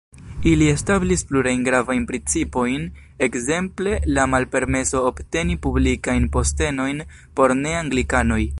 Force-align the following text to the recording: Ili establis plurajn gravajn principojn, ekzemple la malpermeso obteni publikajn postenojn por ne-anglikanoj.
Ili 0.51 0.67
establis 0.75 1.23
plurajn 1.31 1.65
gravajn 1.67 2.07
principojn, 2.11 2.87
ekzemple 3.27 3.93
la 4.17 4.25
malpermeso 4.33 5.03
obteni 5.11 5.59
publikajn 5.67 6.27
postenojn 6.37 7.05
por 7.41 7.55
ne-anglikanoj. 7.63 8.43